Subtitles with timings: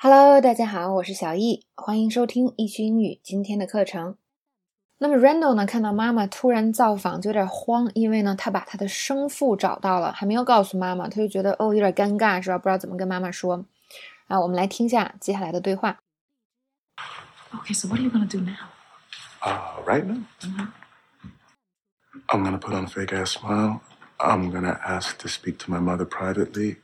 [0.00, 4.16] Hello，大家好，我是小易，欢迎收听易趣英语今天的课程。
[4.98, 12.58] 那么 Randall 呢，看到妈妈突然造访，就有点慌，因为呢，他把他的生父找到了，还没有告诉妈妈，他就觉得哦，有点尴尬，是吧？
[12.58, 13.66] 不知道怎么跟妈妈说。
[14.28, 15.98] 啊，我们来听一下接下来的对话。
[17.50, 18.54] Okay, so what are you gonna do now?
[19.42, 20.22] Uh, right now,
[22.28, 23.80] I'm gonna put on a fake ass smile.
[24.18, 26.76] I'm gonna ask to speak to my mother privately,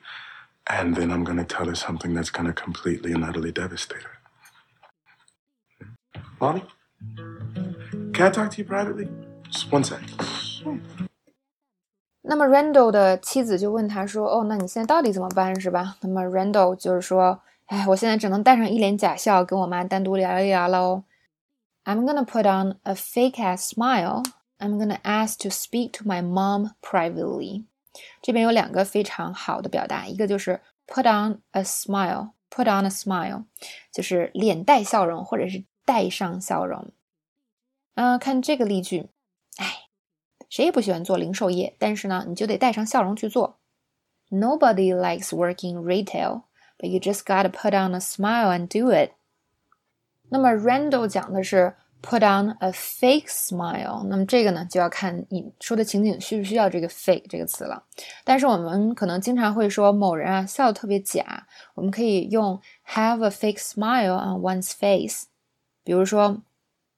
[0.68, 4.20] and then I'm gonna tell her something that's gonna completely and utterly devastate her.
[6.39, 6.64] Mommy,
[8.14, 9.07] can I talk to you privately?
[9.50, 10.02] Just one sec.
[12.21, 21.04] 那么 Randall 的妻子就问他说：“哦，那你现在到底怎么办，是吧？”那么 Randall 就是说：“哎，我现在只能戴上一脸假笑，跟我妈单独聊一聊喽。
[21.86, 24.24] I'm gonna put on a fake ass smile.
[24.60, 27.64] I'm gonna ask to speak to my mom privately.
[28.22, 32.33] 这边有两个非常好的表达，一个就是 put on a smile.
[32.50, 33.47] Put on a smile
[33.92, 36.92] 就是脸带笑容，或者是带上笑容。
[37.95, 39.09] 嗯、看这个例句，
[39.56, 39.81] 哎。”
[40.51, 43.59] 谁也不喜欢做零售业，但是呢，你就得带上笑容去做。
[44.31, 46.42] Nobody likes working retail,
[46.79, 49.14] but you just gotta put on a smile and do it。
[50.29, 57.84] 那么 Randall 讲的是 put on a fake smile，那么这个呢就要看你说的情景需不需要这个 fake 这个词了。
[58.23, 61.45] 但是我们可能经常会说某人啊笑得特别假，
[61.76, 65.26] 我们可以用 have a fake smile on one's face。
[65.84, 66.42] 比如说，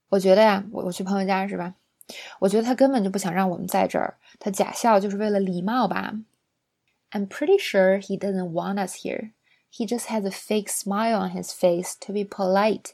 [0.10, 1.76] 我觉得呀，我我去朋友家是吧？
[2.40, 6.14] 我觉得他根本就不想让我们在这儿，他假笑就是为了礼貌吧。
[7.12, 9.32] I'm pretty sure he doesn't want us here.
[9.72, 12.92] He just has a fake smile on his face to be polite.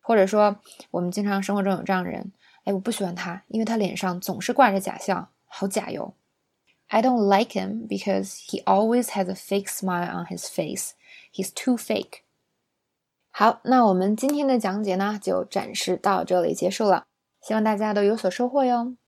[0.00, 0.56] 或者说，
[0.90, 2.32] 我们经常生活中有这样的人，
[2.64, 6.14] 哎，我不喜欢他，因为他脸上总是挂着假笑，好假哟。
[6.88, 10.90] I don't like him because he always has a fake smile on his face.
[11.32, 12.22] He's too fake.
[13.30, 17.04] 好，那我们今天的讲解呢，就暂时到这里结束了。
[17.40, 18.96] 希望大家都有所收获哟。